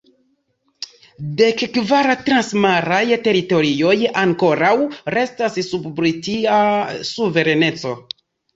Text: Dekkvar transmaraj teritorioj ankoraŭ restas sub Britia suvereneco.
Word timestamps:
Dekkvar 1.41 2.09
transmaraj 2.29 3.03
teritorioj 3.29 3.93
ankoraŭ 4.23 4.73
restas 5.19 5.61
sub 5.69 5.89
Britia 6.01 6.59
suvereneco. 7.15 7.97